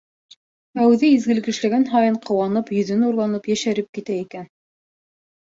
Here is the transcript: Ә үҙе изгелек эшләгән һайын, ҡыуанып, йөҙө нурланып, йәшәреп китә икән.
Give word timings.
Ә 0.77 0.85
үҙе 0.93 1.09
изгелек 1.17 1.49
эшләгән 1.53 1.85
һайын, 1.91 2.17
ҡыуанып, 2.31 2.73
йөҙө 2.79 2.99
нурланып, 3.03 3.53
йәшәреп 3.53 3.93
китә 4.01 4.19
икән. 4.25 4.51